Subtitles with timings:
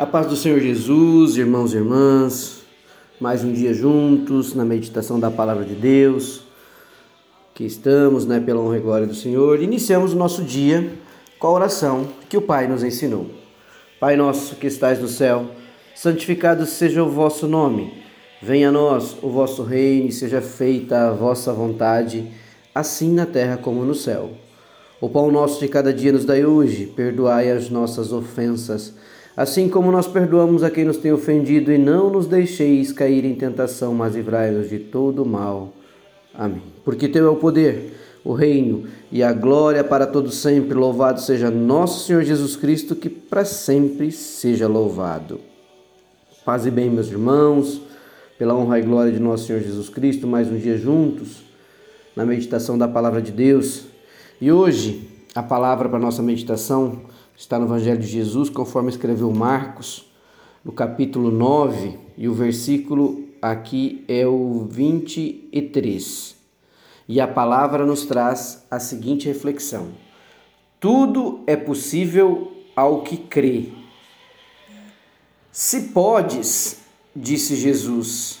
[0.00, 2.62] A paz do Senhor Jesus, irmãos e irmãs,
[3.20, 6.40] mais um dia juntos na meditação da palavra de Deus,
[7.54, 9.62] que estamos, né, pela honra e glória do Senhor.
[9.62, 10.90] Iniciamos o nosso dia
[11.38, 13.26] com a oração que o Pai nos ensinou.
[14.00, 15.50] Pai nosso que estais no céu,
[15.94, 17.92] santificado seja o vosso nome.
[18.40, 22.26] Venha a nós o vosso reino e seja feita a vossa vontade,
[22.74, 24.30] assim na terra como no céu.
[24.98, 28.94] O pão nosso de cada dia nos dai hoje, perdoai as nossas ofensas
[29.40, 33.34] assim como nós perdoamos a quem nos tem ofendido, e não nos deixeis cair em
[33.34, 35.72] tentação, mas livrai-nos de todo mal.
[36.34, 36.60] Amém.
[36.84, 40.74] Porque teu é o poder, o reino e a glória para todos sempre.
[40.74, 45.40] Louvado seja nosso Senhor Jesus Cristo, que para sempre seja louvado.
[46.44, 47.80] Paz e bem, meus irmãos,
[48.38, 51.42] pela honra e glória de nosso Senhor Jesus Cristo, mais um dia juntos
[52.14, 53.84] na meditação da palavra de Deus.
[54.38, 57.08] E hoje, a palavra para nossa meditação
[57.40, 60.04] está no Evangelho de Jesus, conforme escreveu Marcos,
[60.62, 66.36] no capítulo 9, e o versículo aqui é o 23.
[67.08, 69.88] E a palavra nos traz a seguinte reflexão:
[70.78, 73.72] Tudo é possível ao que crê.
[75.50, 76.82] Se podes,
[77.16, 78.38] disse Jesus,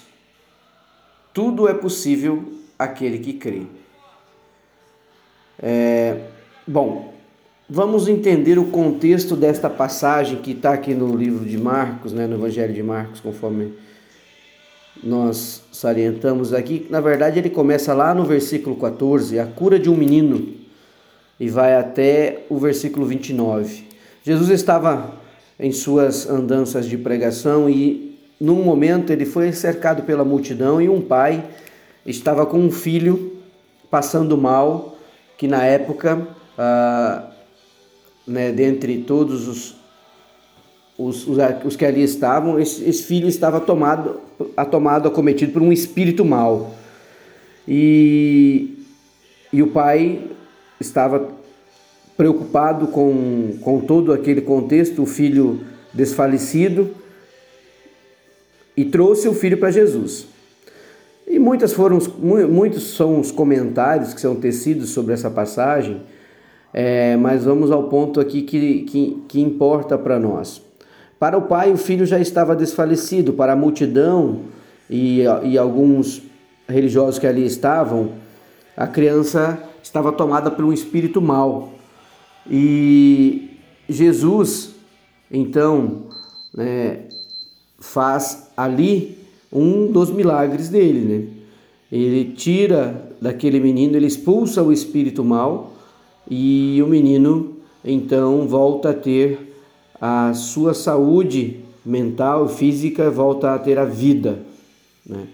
[1.32, 3.62] tudo é possível àquele que crê.
[5.58, 6.28] É,
[6.66, 7.14] bom,
[7.72, 12.34] Vamos entender o contexto desta passagem que está aqui no livro de Marcos, né, no
[12.34, 13.74] Evangelho de Marcos, conforme
[15.00, 16.88] nós salientamos aqui.
[16.90, 20.52] Na verdade, ele começa lá no versículo 14, a cura de um menino,
[21.38, 23.84] e vai até o versículo 29.
[24.24, 25.14] Jesus estava
[25.56, 31.00] em suas andanças de pregação e, num momento, ele foi cercado pela multidão e um
[31.00, 31.44] pai
[32.04, 33.38] estava com um filho
[33.88, 34.96] passando mal,
[35.38, 36.26] que na época.
[36.58, 37.29] Ah,
[38.26, 39.74] né, dentre todos os,
[40.96, 44.20] os, os, os, que ali estavam, esse, esse filho estava tomado,
[44.70, 46.74] tomado, acometido por um espírito mau.
[47.66, 48.78] E,
[49.52, 50.22] e o pai
[50.80, 51.28] estava
[52.16, 55.60] preocupado com, com todo aquele contexto, o filho
[55.92, 56.90] desfalecido,
[58.76, 60.26] e trouxe o filho para Jesus.
[61.26, 66.02] E muitas foram, muitos são os comentários que são tecidos sobre essa passagem,
[66.72, 70.62] é, mas vamos ao ponto aqui que, que, que importa para nós.
[71.18, 74.40] Para o pai, o filho já estava desfalecido, para a multidão
[74.88, 76.22] e, e alguns
[76.68, 78.12] religiosos que ali estavam,
[78.76, 81.72] a criança estava tomada por um espírito mau.
[82.48, 83.58] E
[83.88, 84.74] Jesus,
[85.30, 86.04] então,
[86.54, 87.00] né,
[87.78, 89.18] faz ali
[89.52, 91.40] um dos milagres dele, né?
[91.92, 95.72] Ele tira daquele menino, ele expulsa o espírito mau
[96.30, 99.52] e o menino então volta a ter
[100.00, 104.38] a sua saúde mental, física, volta a ter a vida.
[105.04, 105.26] Né?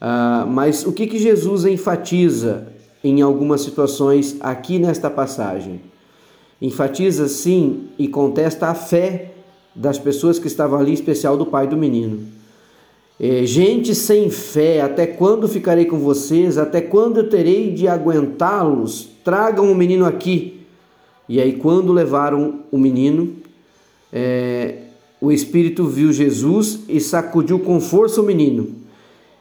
[0.00, 2.68] Ah, mas o que, que Jesus enfatiza
[3.02, 5.80] em algumas situações aqui nesta passagem?
[6.60, 9.32] Enfatiza sim e contesta a fé
[9.74, 12.39] das pessoas que estavam ali, em especial do pai do menino.
[13.22, 16.56] É, gente sem fé, até quando ficarei com vocês?
[16.56, 19.10] Até quando eu terei de aguentá-los?
[19.22, 20.62] Tragam o menino aqui.
[21.28, 23.34] E aí, quando levaram o menino,
[24.10, 24.76] é,
[25.20, 28.68] o Espírito viu Jesus e sacudiu com força o menino.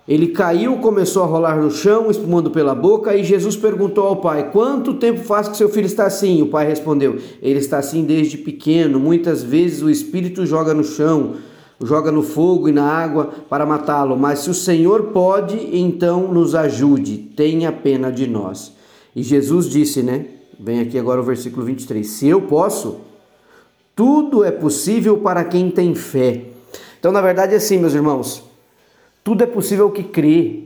[0.05, 4.51] Ele caiu, começou a rolar no chão, espumando pela boca, e Jesus perguntou ao pai:
[4.51, 6.41] Quanto tempo faz que seu filho está assim?
[6.41, 8.99] O pai respondeu: Ele está assim desde pequeno.
[8.99, 11.35] Muitas vezes o Espírito joga no chão
[11.81, 16.53] joga no fogo e na água para matá-lo, mas se o Senhor pode, então nos
[16.53, 18.73] ajude, tenha pena de nós.
[19.15, 20.25] E Jesus disse, né?
[20.59, 22.05] Vem aqui agora o versículo 23.
[22.05, 22.99] Se eu posso,
[23.95, 26.43] tudo é possível para quem tem fé.
[26.99, 28.43] Então, na verdade, é assim, meus irmãos,
[29.23, 30.65] tudo é possível que crê.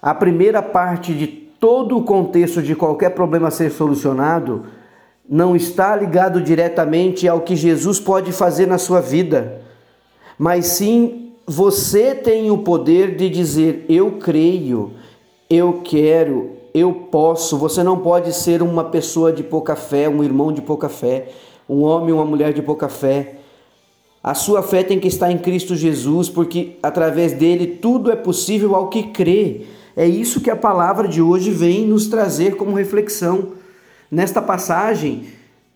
[0.00, 4.64] A primeira parte de todo o contexto de qualquer problema a ser solucionado
[5.28, 9.61] não está ligado diretamente ao que Jesus pode fazer na sua vida
[10.38, 14.92] mas sim você tem o poder de dizer: Eu creio,
[15.50, 17.58] eu quero, eu posso.
[17.58, 21.28] Você não pode ser uma pessoa de pouca fé, um irmão de pouca fé,
[21.68, 23.36] um homem, uma mulher de pouca fé.
[24.22, 28.76] A sua fé tem que estar em Cristo Jesus, porque através dele tudo é possível
[28.76, 29.62] ao que crê.
[29.96, 33.48] É isso que a palavra de hoje vem nos trazer como reflexão.
[34.10, 35.24] Nesta passagem,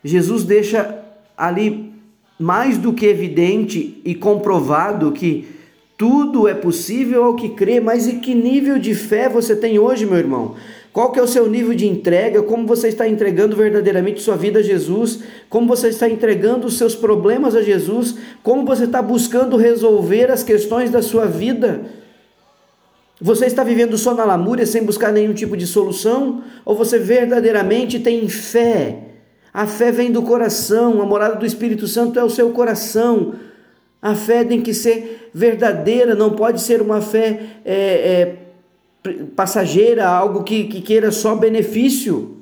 [0.03, 1.03] Jesus deixa
[1.37, 1.93] ali
[2.39, 5.49] mais do que evidente e comprovado que
[5.97, 10.05] tudo é possível ao que crê, mas e que nível de fé você tem hoje,
[10.05, 10.55] meu irmão?
[10.93, 12.43] Qual que é o seu nível de entrega?
[12.43, 15.21] Como você está entregando verdadeiramente sua vida a Jesus?
[15.49, 18.17] Como você está entregando os seus problemas a Jesus?
[18.43, 21.83] Como você está buscando resolver as questões da sua vida?
[23.21, 26.43] Você está vivendo só na lamúria sem buscar nenhum tipo de solução?
[26.65, 29.06] Ou você verdadeiramente tem fé?
[29.57, 33.37] A fé vem do coração, a morada do Espírito Santo é o seu coração.
[34.03, 38.37] A fé tem que ser verdadeira, não pode ser uma fé é,
[39.07, 42.37] é, passageira, algo que, que queira só benefício.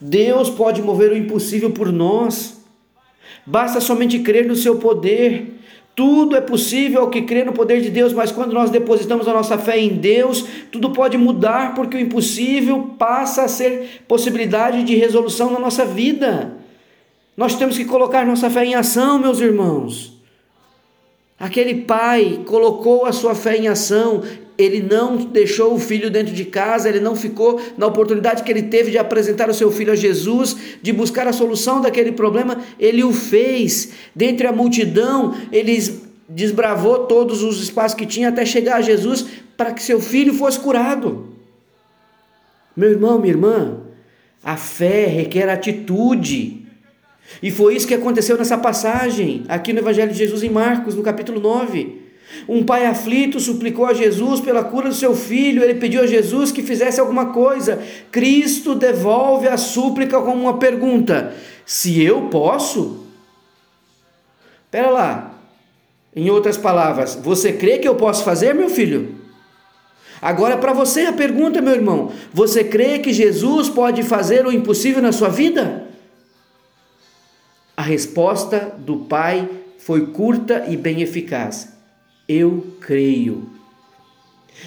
[0.00, 2.56] Deus pode mover o impossível por nós.
[3.44, 5.55] Basta somente crer no seu poder.
[5.96, 9.32] Tudo é possível ao que crê no poder de Deus, mas quando nós depositamos a
[9.32, 14.94] nossa fé em Deus, tudo pode mudar, porque o impossível passa a ser possibilidade de
[14.94, 16.54] resolução na nossa vida.
[17.34, 20.15] Nós temos que colocar nossa fé em ação, meus irmãos.
[21.38, 24.22] Aquele pai colocou a sua fé em ação,
[24.56, 28.62] ele não deixou o filho dentro de casa, ele não ficou na oportunidade que ele
[28.62, 33.04] teve de apresentar o seu filho a Jesus, de buscar a solução daquele problema, ele
[33.04, 33.92] o fez.
[34.14, 35.76] Dentre a multidão, ele
[36.28, 40.58] desbravou todos os espaços que tinha até chegar a Jesus para que seu filho fosse
[40.58, 41.28] curado.
[42.74, 43.80] Meu irmão, minha irmã,
[44.42, 46.65] a fé requer atitude.
[47.42, 51.02] E foi isso que aconteceu nessa passagem, aqui no Evangelho de Jesus em Marcos, no
[51.02, 52.06] capítulo 9.
[52.48, 56.50] Um pai aflito suplicou a Jesus pela cura do seu filho, ele pediu a Jesus
[56.52, 57.82] que fizesse alguma coisa.
[58.10, 61.34] Cristo devolve a súplica com uma pergunta:
[61.64, 63.06] Se eu posso?
[64.70, 65.32] Pera lá.
[66.14, 69.16] Em outras palavras, você crê que eu posso fazer, meu filho?
[70.20, 75.02] Agora, para você a pergunta, meu irmão: você crê que Jesus pode fazer o impossível
[75.02, 75.84] na sua vida?
[77.86, 79.48] Resposta do pai
[79.78, 81.72] foi curta e bem eficaz.
[82.28, 83.48] Eu creio.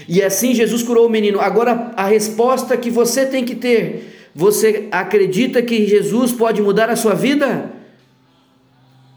[0.07, 1.41] E assim Jesus curou o menino.
[1.41, 6.95] Agora a resposta que você tem que ter: você acredita que Jesus pode mudar a
[6.95, 7.71] sua vida?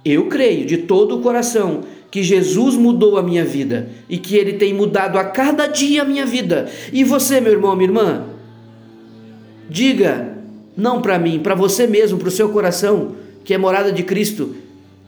[0.04, 4.54] Eu creio de todo o coração que Jesus mudou a minha vida e que ele
[4.54, 6.68] tem mudado a cada dia a minha vida.
[6.92, 8.24] E você, meu irmão, minha irmã,
[9.70, 10.36] diga
[10.76, 14.56] não para mim, para você mesmo, para o seu coração, que é morada de Cristo.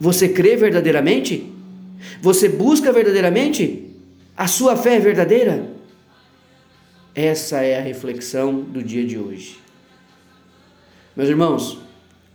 [0.00, 1.52] Você crê verdadeiramente?
[2.20, 3.90] Você busca verdadeiramente?
[4.36, 5.70] A sua fé é verdadeira?
[7.14, 9.58] Essa é a reflexão do dia de hoje.
[11.16, 11.78] Meus irmãos,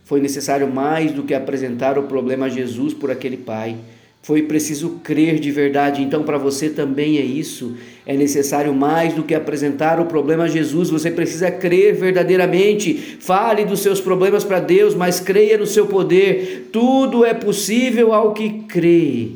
[0.04, 3.76] foi necessário mais do que apresentar o problema a Jesus por aquele pai.
[4.22, 6.02] Foi preciso crer de verdade.
[6.02, 7.76] Então, para você também é isso.
[8.04, 10.90] É necessário mais do que apresentar o problema a Jesus.
[10.90, 12.94] Você precisa crer verdadeiramente.
[13.18, 16.68] Fale dos seus problemas para Deus, mas creia no seu poder.
[16.70, 19.30] Tudo é possível ao que crê.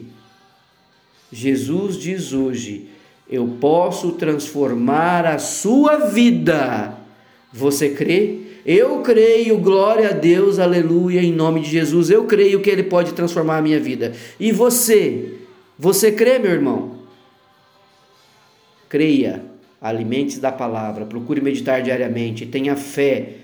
[1.33, 2.87] Jesus diz hoje:
[3.29, 7.04] Eu posso transformar a sua vida.
[7.55, 8.39] Você crê?
[8.67, 12.11] Eu creio, glória a Deus, aleluia, em nome de Jesus.
[12.11, 14.13] Eu creio que Ele pode transformar a minha vida.
[14.41, 15.35] E você?
[15.79, 16.99] Você crê, meu irmão?
[18.89, 19.45] Creia,
[19.81, 23.35] alimente-se da palavra, procure meditar diariamente, tenha fé.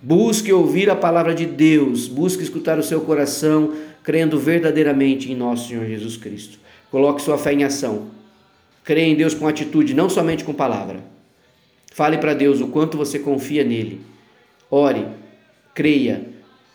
[0.00, 3.74] Busque ouvir a palavra de Deus, busque escutar o seu coração,
[4.04, 6.60] crendo verdadeiramente em nosso Senhor Jesus Cristo.
[6.88, 8.06] Coloque sua fé em ação.
[8.84, 11.17] Creia em Deus com atitude, não somente com palavra.
[11.98, 14.00] Fale para Deus o quanto você confia nele.
[14.70, 15.04] Ore,
[15.74, 16.28] creia,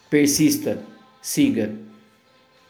[0.09, 0.79] persista,
[1.21, 1.71] siga.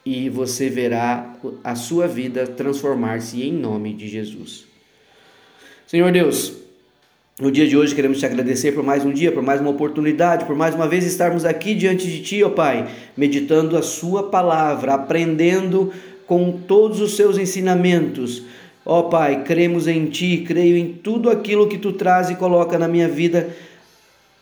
[0.06, 1.34] E você verá
[1.64, 4.66] a sua vida transformar-se em nome de Jesus.
[5.84, 6.52] Senhor Deus,
[7.40, 10.44] no dia de hoje queremos te agradecer por mais um dia, por mais uma oportunidade,
[10.44, 14.94] por mais uma vez estarmos aqui diante de Ti, ó Pai, meditando a Sua palavra,
[14.94, 15.92] aprendendo
[16.24, 18.44] com todos os seus ensinamentos.
[18.86, 22.78] Ó oh, Pai, cremos em Ti, creio em tudo aquilo que Tu traz e coloca
[22.78, 23.48] na minha vida,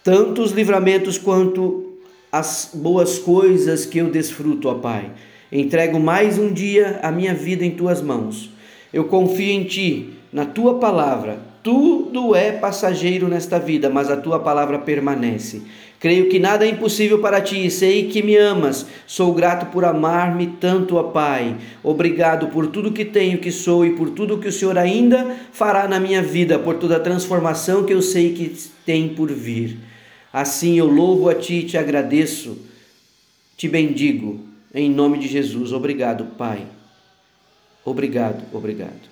[0.03, 1.93] tanto os livramentos quanto
[2.31, 5.11] as boas coisas que eu desfruto, ó Pai.
[5.51, 8.51] Entrego mais um dia a minha vida em Tuas mãos.
[8.93, 11.52] Eu confio em Ti, na Tua palavra.
[11.63, 15.63] Tudo é passageiro nesta vida, mas a Tua palavra permanece.
[16.03, 18.85] Creio que nada é impossível para ti, sei que me amas.
[19.07, 21.57] Sou grato por amar-me tanto, ó Pai.
[21.81, 25.87] Obrigado por tudo que tenho, que sou e por tudo que o Senhor ainda fará
[25.87, 28.53] na minha vida, por toda a transformação que eu sei que
[28.85, 29.79] tem por vir.
[30.33, 32.59] Assim eu louvo a ti e te agradeço,
[33.57, 34.41] te bendigo,
[34.75, 35.73] em nome de Jesus.
[35.73, 36.67] Obrigado, Pai.
[37.85, 39.12] Obrigado, obrigado.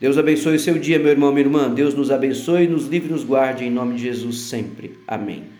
[0.00, 1.68] Deus abençoe o seu dia, meu irmão, minha irmã.
[1.68, 4.98] Deus nos abençoe, nos livre e nos guarde, em nome de Jesus sempre.
[5.06, 5.59] Amém.